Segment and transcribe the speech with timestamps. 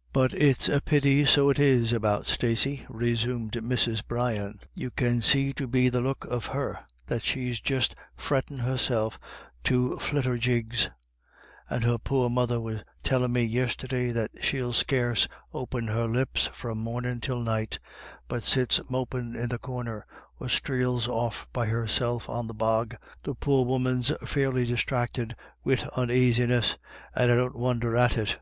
[0.12, 4.04] "But it's a pity, so it is, about Stacey," resumed Mrs.
[4.06, 6.78] Brian," you can see be the look of her
[7.08, 9.18] that she's just frettin' herself
[9.64, 10.90] to flitterjigs;
[11.68, 16.78] and her poor mother was tellin' me yisterday that she'll scarce open her lips from
[16.78, 17.80] mornin' till night,
[18.28, 20.06] but sits mopin' in the corner,
[20.38, 22.94] or sthreels off be herself on the bog.
[23.24, 25.34] The poor woman's fairly disthracted
[25.64, 26.76] wid onaisiness,
[27.12, 28.38] and I don't wonder at it.